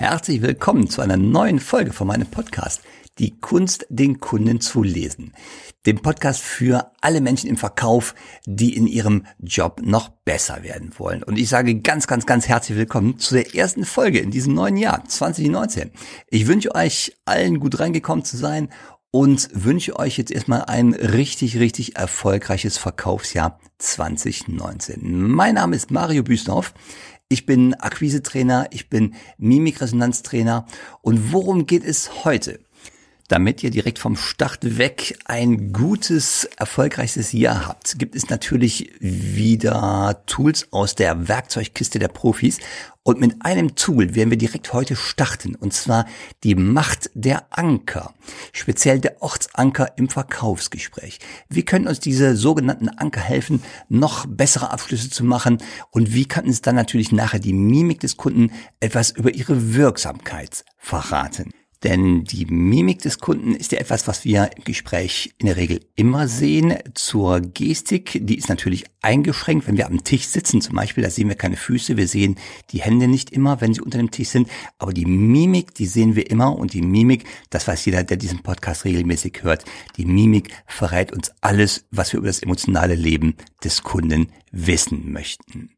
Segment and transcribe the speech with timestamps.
[0.00, 2.80] Herzlich willkommen zu einer neuen Folge von meinem Podcast,
[3.18, 5.34] die Kunst, den Kunden zu lesen.
[5.84, 8.14] Dem Podcast für alle Menschen im Verkauf,
[8.46, 11.22] die in ihrem Job noch besser werden wollen.
[11.22, 14.78] Und ich sage ganz, ganz, ganz herzlich willkommen zu der ersten Folge in diesem neuen
[14.78, 15.90] Jahr 2019.
[16.30, 18.70] Ich wünsche euch allen gut reingekommen zu sein
[19.10, 25.28] und wünsche euch jetzt erstmal ein richtig, richtig erfolgreiches Verkaufsjahr 2019.
[25.28, 26.74] Mein Name ist Mario Büstorf.
[27.28, 30.66] Ich bin Akquise-Trainer, ich bin Mimikresonanztrainer.
[31.02, 32.60] Und worum geht es heute?
[33.30, 40.24] Damit ihr direkt vom Start weg ein gutes, erfolgreiches Jahr habt, gibt es natürlich wieder
[40.26, 42.58] Tools aus der Werkzeugkiste der Profis.
[43.04, 46.06] Und mit einem Tool werden wir direkt heute starten, und zwar
[46.42, 48.14] die Macht der Anker,
[48.52, 51.20] speziell der Ortsanker im Verkaufsgespräch.
[51.48, 55.58] Wie können uns diese sogenannten Anker helfen, noch bessere Abschlüsse zu machen?
[55.92, 58.50] Und wie kann uns dann natürlich nachher die Mimik des Kunden
[58.80, 61.52] etwas über ihre Wirksamkeit verraten?
[61.82, 65.80] Denn die Mimik des Kunden ist ja etwas, was wir im Gespräch in der Regel
[65.96, 66.74] immer sehen.
[66.94, 69.66] Zur Gestik, die ist natürlich eingeschränkt.
[69.66, 72.36] Wenn wir am Tisch sitzen zum Beispiel, da sehen wir keine Füße, wir sehen
[72.70, 74.48] die Hände nicht immer, wenn sie unter dem Tisch sind.
[74.78, 76.54] Aber die Mimik, die sehen wir immer.
[76.54, 79.64] Und die Mimik, das weiß jeder, der diesen Podcast regelmäßig hört,
[79.96, 85.70] die Mimik verrät uns alles, was wir über das emotionale Leben des Kunden wissen möchten.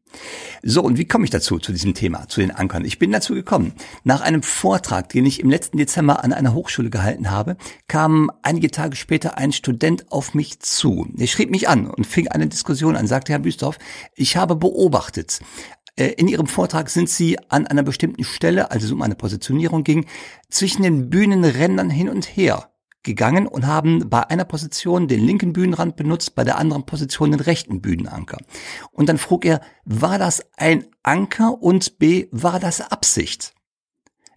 [0.61, 2.85] So, und wie komme ich dazu, zu diesem Thema, zu den Ankern?
[2.85, 3.73] Ich bin dazu gekommen.
[4.03, 8.71] Nach einem Vortrag, den ich im letzten Dezember an einer Hochschule gehalten habe, kam einige
[8.71, 11.07] Tage später ein Student auf mich zu.
[11.17, 13.77] Er schrieb mich an und fing eine Diskussion an, sagte Herr Büstorf,
[14.15, 15.39] ich habe beobachtet,
[15.95, 19.83] äh, in Ihrem Vortrag sind Sie an einer bestimmten Stelle, als es um eine Positionierung
[19.83, 20.05] ging,
[20.49, 22.72] zwischen den Bühnenrändern hin und her
[23.03, 27.39] gegangen und haben bei einer Position den linken Bühnenrand benutzt, bei der anderen Position den
[27.39, 28.37] rechten Bühnenanker.
[28.91, 33.53] Und dann frug er, war das ein Anker und B, war das Absicht?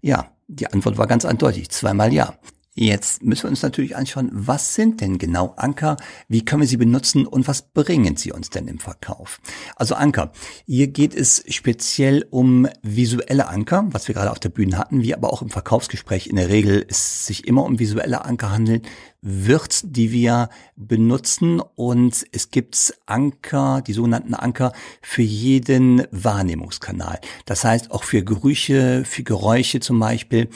[0.01, 2.35] Ja, die Antwort war ganz eindeutig, zweimal ja.
[2.79, 5.97] Jetzt müssen wir uns natürlich anschauen, was sind denn genau Anker,
[6.29, 9.41] wie können wir sie benutzen und was bringen sie uns denn im Verkauf?
[9.77, 10.31] Also Anker,
[10.67, 15.15] hier geht es speziell um visuelle Anker, was wir gerade auf der Bühne hatten, wie
[15.15, 18.87] aber auch im Verkaufsgespräch in der Regel es sich immer um visuelle Anker handelt,
[19.23, 27.21] wird, die wir benutzen und es gibt Anker, die sogenannten Anker für jeden Wahrnehmungskanal.
[27.47, 30.51] Das heißt auch für Gerüche, für Geräusche zum Beispiel.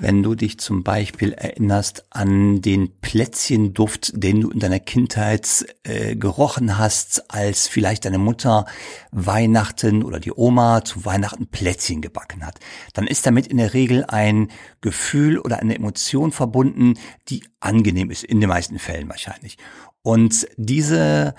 [0.00, 6.14] Wenn du dich zum Beispiel erinnerst an den Plätzchenduft, den du in deiner Kindheit äh,
[6.14, 8.66] gerochen hast, als vielleicht deine Mutter
[9.10, 12.60] Weihnachten oder die Oma zu Weihnachten Plätzchen gebacken hat,
[12.92, 16.94] dann ist damit in der Regel ein Gefühl oder eine Emotion verbunden,
[17.28, 19.58] die angenehm ist, in den meisten Fällen wahrscheinlich.
[20.02, 21.34] Und diese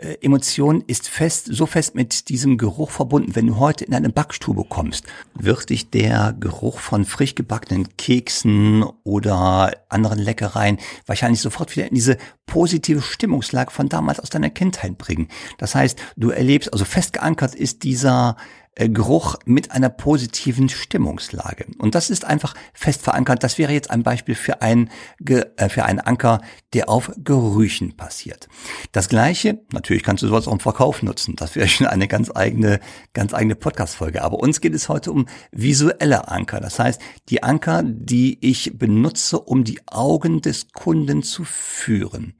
[0.00, 3.34] äh, Emotion ist fest, so fest mit diesem Geruch verbunden.
[3.36, 8.84] Wenn du heute in eine Backstube kommst, wird dich der Geruch von frisch gebackenen Keksen
[9.04, 14.98] oder anderen Leckereien wahrscheinlich sofort wieder in diese positive Stimmungslage von damals aus deiner Kindheit
[14.98, 15.28] bringen.
[15.58, 18.36] Das heißt, du erlebst, also fest geankert ist dieser
[18.76, 21.66] Geruch mit einer positiven Stimmungslage.
[21.78, 23.44] Und das ist einfach fest verankert.
[23.44, 24.90] Das wäre jetzt ein Beispiel für, ein,
[25.24, 26.40] äh, für einen Anker,
[26.72, 28.48] der auf Gerüchen passiert.
[28.90, 31.36] Das gleiche, natürlich kannst du sowas auch im Verkauf nutzen.
[31.36, 32.80] Das wäre schon eine ganz eigene,
[33.12, 34.22] ganz eigene Podcast-Folge.
[34.22, 36.60] Aber uns geht es heute um visuelle Anker.
[36.60, 42.34] Das heißt, die Anker, die ich benutze, um die Augen des Kunden zu führen.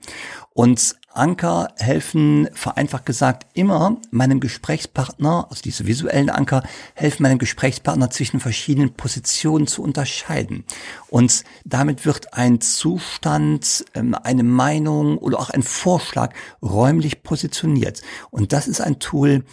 [0.53, 6.63] Und Anker helfen, vereinfacht gesagt, immer meinem Gesprächspartner, also diese visuellen Anker,
[6.95, 10.65] helfen meinem Gesprächspartner zwischen verschiedenen Positionen zu unterscheiden.
[11.09, 18.03] Und damit wird ein Zustand, ähm, eine Meinung oder auch ein Vorschlag räumlich positioniert.
[18.31, 19.45] Und das ist ein Tool,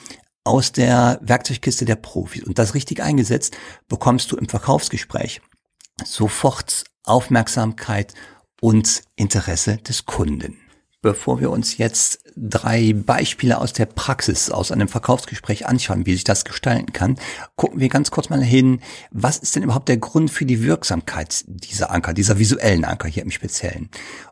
[0.44, 2.44] aus der Werkzeugkiste der Profis.
[2.44, 3.56] Und das richtig eingesetzt,
[3.88, 5.42] bekommst du im Verkaufsgespräch
[6.04, 8.14] sofort Aufmerksamkeit
[8.60, 10.61] und Interesse des Kunden.
[11.04, 16.24] Bevor wir uns jetzt drei Beispiele aus der Praxis, aus einem Verkaufsgespräch anschauen, wie sich
[16.24, 17.18] das gestalten kann,
[17.56, 21.44] gucken wir ganz kurz mal hin, was ist denn überhaupt der Grund für die Wirksamkeit
[21.48, 23.90] dieser Anker, dieser visuellen Anker hier im Speziellen?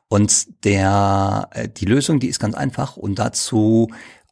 [0.10, 3.90] Und der, äh, die Lösung, die ist ganz einfach und dazu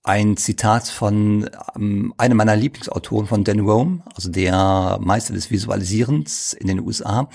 [0.08, 6.54] ein Zitat von ähm, einem meiner Lieblingsautoren von Dan Rome, also der Meister des Visualisierens
[6.54, 7.30] in den USA.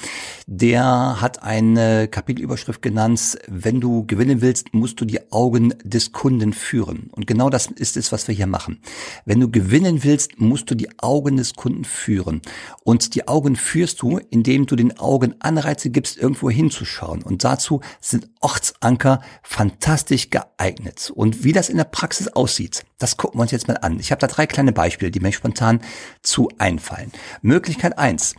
[0.47, 6.55] Der hat eine Kapitelüberschrift genannt, wenn du gewinnen willst, musst du die Augen des Kunden
[6.55, 7.11] führen.
[7.13, 8.81] Und genau das ist es, was wir hier machen.
[9.27, 12.41] Wenn du gewinnen willst, musst du die Augen des Kunden führen.
[12.85, 17.23] Und die Augen führst du, indem du den Augen Anreize gibst, irgendwo hinzuschauen.
[17.23, 21.13] Und dazu sind Ortsanker fantastisch geeignet.
[21.15, 22.85] Und wie das in der Praxis aussieht, aussieht.
[22.99, 23.99] Das gucken wir uns jetzt mal an.
[23.99, 25.81] Ich habe da drei kleine Beispiele, die mir spontan
[26.23, 27.13] zu einfallen.
[27.43, 28.35] Möglichkeit eins: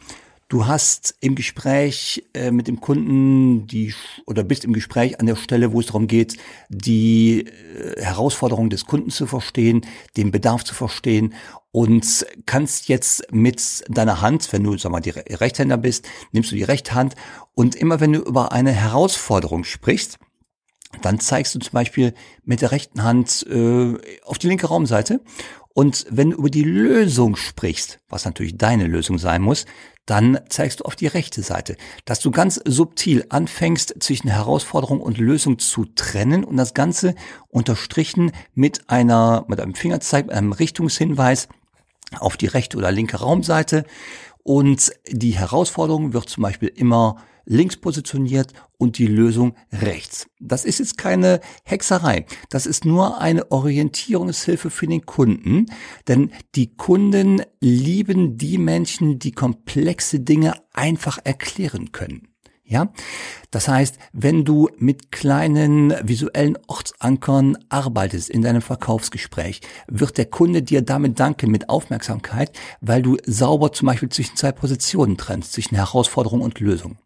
[0.49, 3.93] Du hast im Gespräch äh, mit dem Kunden die
[4.25, 6.37] oder bist im Gespräch an der Stelle, wo es darum geht,
[6.69, 9.81] die äh, Herausforderung des Kunden zu verstehen,
[10.15, 11.33] den Bedarf zu verstehen
[11.71, 16.55] und kannst jetzt mit deiner Hand, wenn du sag mal die Rechtshänder bist, nimmst du
[16.55, 17.15] die rechte Hand
[17.55, 20.19] und immer wenn du über eine Herausforderung sprichst,
[21.01, 22.13] dann zeigst du zum Beispiel
[22.43, 25.21] mit der rechten Hand äh, auf die linke Raumseite.
[25.73, 29.65] Und wenn du über die Lösung sprichst, was natürlich deine Lösung sein muss,
[30.05, 35.17] dann zeigst du auf die rechte Seite, dass du ganz subtil anfängst, zwischen Herausforderung und
[35.17, 37.15] Lösung zu trennen und das Ganze
[37.49, 41.47] unterstrichen mit einer, mit einem Fingerzeig, mit einem Richtungshinweis
[42.19, 43.85] auf die rechte oder linke Raumseite.
[44.43, 50.27] Und die Herausforderung wird zum Beispiel immer links positioniert und die Lösung rechts.
[50.39, 52.25] Das ist jetzt keine Hexerei.
[52.49, 55.67] Das ist nur eine Orientierungshilfe für den Kunden,
[56.07, 62.32] denn die Kunden lieben die Menschen, die komplexe Dinge einfach erklären können.
[62.73, 62.91] Ja,
[63.51, 70.63] das heißt, wenn du mit kleinen visuellen Ortsankern arbeitest in deinem Verkaufsgespräch, wird der Kunde
[70.63, 75.75] dir damit danken mit Aufmerksamkeit, weil du sauber zum Beispiel zwischen zwei Positionen trennst, zwischen
[75.75, 76.97] Herausforderung und Lösung.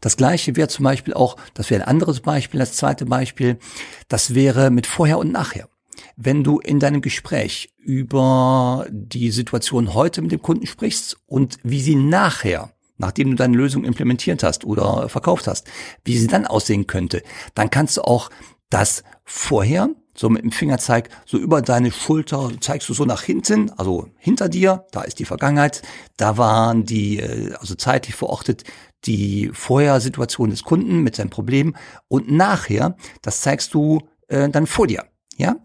[0.00, 3.58] Das gleiche wäre zum Beispiel auch, das wäre ein anderes Beispiel, das zweite Beispiel,
[4.06, 5.68] das wäre mit vorher und nachher.
[6.14, 11.80] Wenn du in deinem Gespräch über die Situation heute mit dem Kunden sprichst und wie
[11.80, 15.66] sie nachher nachdem du deine Lösung implementiert hast oder verkauft hast,
[16.04, 17.22] wie sie dann aussehen könnte,
[17.54, 18.30] dann kannst du auch
[18.70, 23.70] das vorher, so mit dem Fingerzeig, so über deine Schulter, zeigst du so nach hinten,
[23.70, 25.82] also hinter dir, da ist die Vergangenheit,
[26.16, 28.64] da waren die, äh, also zeitlich verortet,
[29.04, 31.76] die Vorher-Situation des Kunden mit seinem Problem.
[32.08, 35.04] Und nachher, das zeigst du äh, dann vor dir
[35.38, 35.56] ja,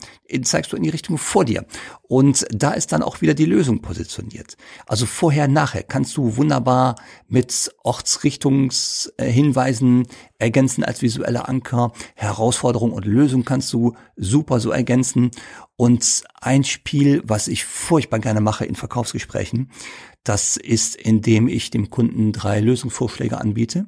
[0.43, 1.65] zeigst du in die Richtung vor dir.
[2.03, 4.55] Und da ist dann auch wieder die Lösung positioniert.
[4.85, 6.93] Also vorher, nachher kannst du wunderbar
[7.27, 10.05] mit Ortsrichtungshinweisen
[10.37, 11.91] ergänzen als visuelle Anker.
[12.13, 15.31] Herausforderung und Lösung kannst du super so ergänzen.
[15.75, 19.71] Und ein Spiel, was ich furchtbar gerne mache in Verkaufsgesprächen,
[20.23, 23.87] das ist, indem ich dem Kunden drei Lösungsvorschläge anbiete.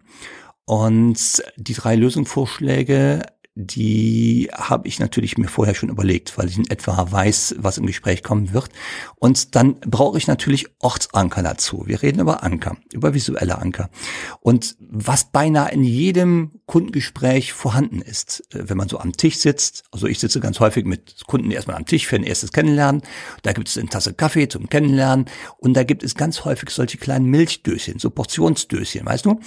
[0.66, 3.22] Und die drei Lösungsvorschläge
[3.58, 7.86] die habe ich natürlich mir vorher schon überlegt, weil ich in etwa weiß, was im
[7.86, 8.70] Gespräch kommen wird.
[9.16, 11.84] Und dann brauche ich natürlich Ortsanker dazu.
[11.88, 13.90] Wir reden über Anker, über visuelle Anker.
[14.42, 19.86] Und was beinahe in jedem Kundengespräch vorhanden ist, äh, wenn man so am Tisch sitzt,
[19.92, 23.04] also ich sitze ganz häufig mit Kunden erstmal am Tisch für ein erstes Kennenlernen,
[23.44, 26.98] da gibt es eine Tasse Kaffee zum Kennenlernen und da gibt es ganz häufig solche
[26.98, 29.40] kleinen Milchdöschen, so Portionsdöschen, weißt du,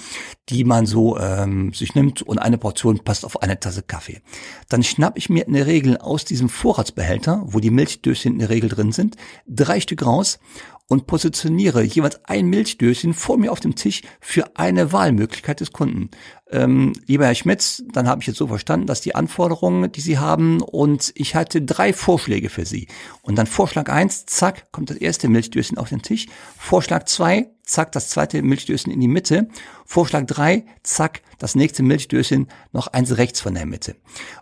[0.49, 3.98] die man so ähm, sich nimmt und eine Portion passt auf eine Tasse Kaffee.
[3.99, 4.21] Kaffee.
[4.69, 8.49] Dann schnapp ich mir in der Regel aus diesem Vorratsbehälter, wo die Milchdöschen in der
[8.49, 10.39] Regel drin sind, drei Stück raus
[10.87, 16.09] und positioniere jeweils ein Milchdöschen vor mir auf dem Tisch für eine Wahlmöglichkeit des Kunden.
[16.49, 20.17] Ähm, lieber Herr Schmitz, dann habe ich jetzt so verstanden, dass die Anforderungen, die Sie
[20.17, 22.87] haben, und ich hatte drei Vorschläge für Sie.
[23.21, 26.27] Und dann Vorschlag eins, zack, kommt das erste Milchdöschen auf den Tisch.
[26.57, 29.47] Vorschlag zwei, zack, das zweite Milchdöschen in die Mitte.
[29.85, 33.95] Vorschlag drei, zack, das nächste Milchdöschen noch eins rechts von der Mitte.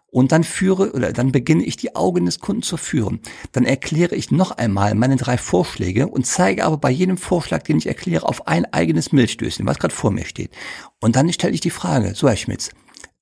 [0.09, 3.19] Und dann führe oder dann beginne ich die Augen des Kunden zu führen.
[3.51, 7.77] Dann erkläre ich noch einmal meine drei Vorschläge und zeige aber bei jedem Vorschlag, den
[7.77, 10.51] ich erkläre, auf ein eigenes Milchdöschen, was gerade vor mir steht.
[10.99, 12.71] Und dann stelle ich die Frage, so Herr Schmitz,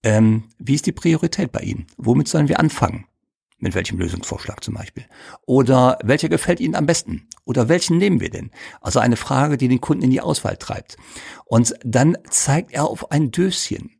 [0.03, 1.87] ähm, wie ist die Priorität bei Ihnen?
[1.97, 3.05] Womit sollen wir anfangen?
[3.57, 5.05] Mit welchem Lösungsvorschlag zum Beispiel?
[5.45, 7.29] Oder welcher gefällt Ihnen am besten?
[7.45, 8.51] Oder welchen nehmen wir denn?
[8.81, 10.97] Also eine Frage, die den Kunden in die Auswahl treibt.
[11.45, 13.91] Und dann zeigt er auf ein Döschen.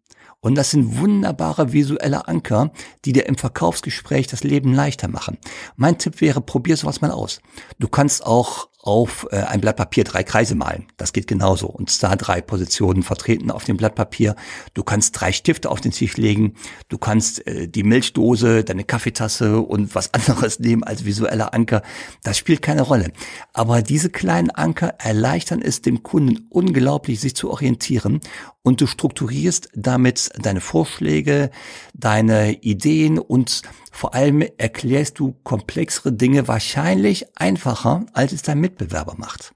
[0.41, 2.71] Und das sind wunderbare visuelle Anker,
[3.03, 5.39] die dir im Verkaufsgespräch das Leben leichter machen.
[5.75, 7.39] Mein Tipp wäre, probier sowas mal aus.
[7.79, 10.85] Du kannst auch auf äh, ein Blatt Papier drei Kreise malen.
[10.95, 11.67] Das geht genauso.
[11.67, 14.35] Und da drei Positionen vertreten auf dem Blatt Papier.
[14.75, 16.53] Du kannst drei Stifte auf den Tisch legen.
[16.87, 21.81] Du kannst äh, die Milchdose, deine Kaffeetasse und was anderes nehmen als visueller Anker.
[22.23, 23.11] Das spielt keine Rolle.
[23.53, 28.21] Aber diese kleinen Anker erleichtern es dem Kunden unglaublich, sich zu orientieren.
[28.61, 31.49] Und du strukturierst damit deine Vorschläge,
[31.93, 33.61] deine Ideen und
[33.91, 38.74] vor allem erklärst du komplexere Dinge wahrscheinlich einfacher, als es dein Mitbewerber
[39.17, 39.53] macht.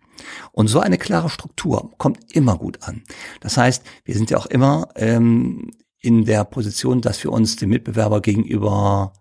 [0.51, 3.03] Und so eine klare Struktur kommt immer gut an.
[3.39, 7.69] Das heißt, wir sind ja auch immer ähm, in der Position, dass wir uns dem
[7.69, 9.13] Mitbewerber gegenüber,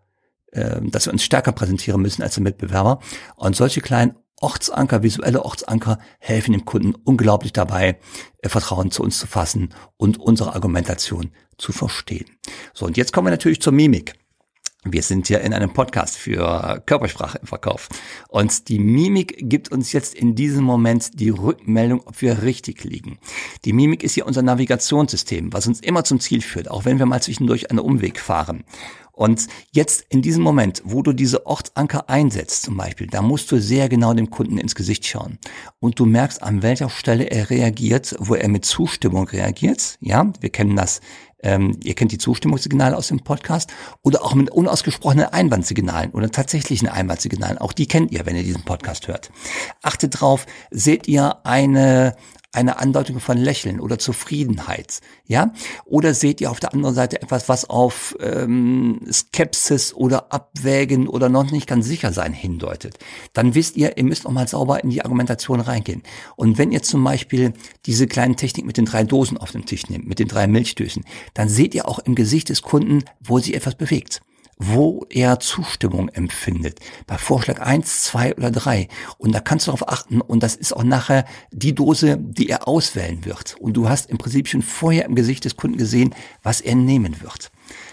[0.53, 3.01] äh, dass wir uns stärker präsentieren müssen als der Mitbewerber.
[3.37, 7.99] Und solche kleinen Ortsanker, visuelle Ortsanker helfen dem Kunden unglaublich dabei,
[8.39, 12.27] äh, Vertrauen zu uns zu fassen und unsere Argumentation zu verstehen.
[12.73, 14.15] So, und jetzt kommen wir natürlich zur Mimik.
[14.85, 17.89] Wir sind ja in einem Podcast für Körpersprache im Verkauf.
[18.29, 23.19] Und die Mimik gibt uns jetzt in diesem Moment die Rückmeldung, ob wir richtig liegen.
[23.65, 27.07] Die Mimik ist ja unser Navigationssystem, was uns immer zum Ziel führt, auch wenn wir
[27.07, 28.65] mal zwischendurch einen Umweg fahren.
[29.19, 33.61] Und jetzt in diesem Moment, wo du diese Ortsanker einsetzt zum Beispiel, da musst du
[33.61, 35.39] sehr genau dem Kunden ins Gesicht schauen.
[35.81, 39.99] Und du merkst, an welcher Stelle er reagiert, wo er mit Zustimmung reagiert.
[40.01, 41.01] Ja, wir kennen das
[41.43, 46.89] ähm, ihr kennt die Zustimmungssignale aus dem Podcast oder auch mit unausgesprochenen Einwandsignalen oder tatsächlichen
[46.89, 47.59] Einwandsignalen.
[47.59, 49.31] Auch die kennt ihr, wenn ihr diesen Podcast hört.
[49.83, 52.17] Achtet drauf, seht ihr eine
[52.53, 55.53] eine Andeutung von Lächeln oder Zufriedenheit, ja?
[55.85, 61.29] Oder seht ihr auf der anderen Seite etwas, was auf ähm, Skepsis oder Abwägen oder
[61.29, 62.99] noch nicht ganz sicher sein hindeutet?
[63.35, 66.03] Dann wisst ihr, ihr müsst auch mal sauber in die Argumentation reingehen.
[66.37, 67.53] Und wenn ihr zum Beispiel
[67.85, 71.05] diese kleinen Technik mit den drei Dosen auf dem Tisch nehmt, mit den drei Milchdösen,
[71.35, 74.23] dann seht ihr auch im Gesicht des Kunden, wo sich etwas bewegt
[74.59, 76.81] wo er Zustimmung empfindet.
[77.07, 78.89] Bei Vorschlag eins, zwei oder drei.
[79.17, 82.67] Und da kannst du darauf achten und das ist auch nachher die Dose, die er
[82.67, 83.57] auswählen wird.
[83.61, 87.21] Und du hast im Prinzip schon vorher im Gesicht des Kunden gesehen, was er nehmen
[87.23, 87.51] wird.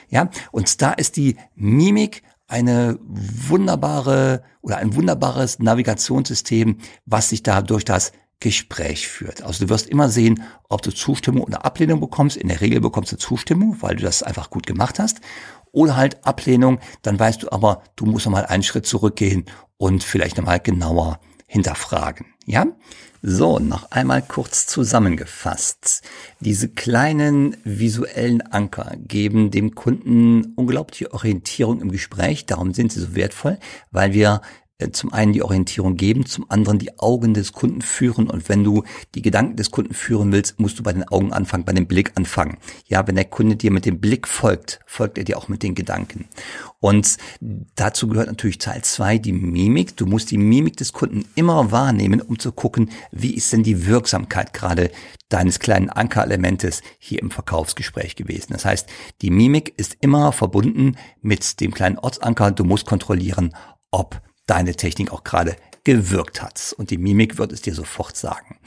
[0.10, 7.62] Ja, und da ist die Mimik eine wunderbare oder ein wunderbares Navigationssystem, was sich da
[7.62, 9.42] durch das Gespräch führt.
[9.44, 12.38] Also du wirst immer sehen, ob du Zustimmung oder Ablehnung bekommst.
[12.38, 15.22] In der Regel bekommst du Zustimmung, weil du das einfach gut gemacht hast
[15.76, 19.46] oder halt Ablehnung, dann weißt du aber, du musst nochmal einen Schritt zurückgehen
[19.78, 22.26] und vielleicht nochmal genauer hinterfragen.
[22.46, 22.66] Ja?
[23.22, 26.04] So, noch einmal kurz zusammengefasst.
[26.40, 32.46] Diese kleinen visuellen Anker geben dem Kunden unglaubliche Orientierung im Gespräch.
[32.46, 33.58] Darum sind sie so wertvoll,
[33.92, 34.42] weil wir
[34.92, 38.30] zum einen die Orientierung geben, zum anderen die Augen des Kunden führen.
[38.30, 41.64] Und wenn du die Gedanken des Kunden führen willst, musst du bei den Augen anfangen,
[41.64, 42.58] bei dem Blick anfangen.
[42.88, 45.76] Ja, wenn der Kunde dir mit dem Blick folgt, folgt er dir auch mit den
[45.76, 46.28] Gedanken.
[46.82, 47.18] Und
[47.76, 49.96] dazu gehört natürlich Teil zwei die Mimik.
[49.96, 53.88] Du musst die Mimik des Kunden immer wahrnehmen, um zu gucken, wie ist denn die
[53.88, 54.92] Wirksamkeit gerade
[55.30, 58.52] deines kleinen Ankerelementes hier im Verkaufsgespräch gewesen.
[58.52, 58.90] Das heißt,
[59.22, 62.52] die Mimik ist immer verbunden mit dem kleinen Ortsanker.
[62.52, 63.56] Du musst kontrollieren,
[63.90, 66.74] ob deine Technik auch gerade gewirkt hat.
[66.78, 68.58] Und die Mimik wird es dir sofort sagen.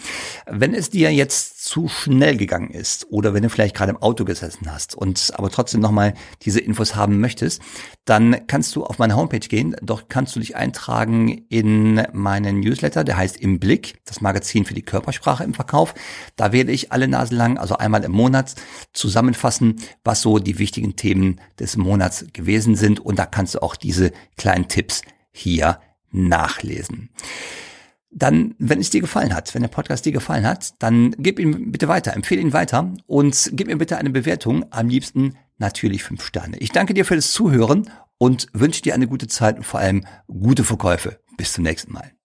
[0.47, 4.25] Wenn es dir jetzt zu schnell gegangen ist oder wenn du vielleicht gerade im Auto
[4.25, 7.61] gesessen hast und aber trotzdem nochmal diese Infos haben möchtest,
[8.05, 9.75] dann kannst du auf meine Homepage gehen.
[9.83, 14.75] Dort kannst du dich eintragen in meinen Newsletter, der heißt Im Blick, das Magazin für
[14.75, 15.95] die Körpersprache im Verkauf.
[16.37, 18.55] Da werde ich alle Nase lang, also einmal im Monat,
[18.93, 23.01] zusammenfassen, was so die wichtigen Themen des Monats gewesen sind.
[23.01, 25.03] Und da kannst du auch diese kleinen Tipps
[25.38, 25.80] hier
[26.11, 27.11] nachlesen.
[28.11, 31.71] Dann, wenn es dir gefallen hat, wenn der Podcast dir gefallen hat, dann gib ihn
[31.71, 36.25] bitte weiter, empfehle ihn weiter und gib mir bitte eine Bewertung, am liebsten natürlich fünf
[36.25, 36.57] Sterne.
[36.59, 40.07] Ich danke dir für das Zuhören und wünsche dir eine gute Zeit und vor allem
[40.26, 41.21] gute Verkäufe.
[41.37, 42.18] Bis zum nächsten Mal.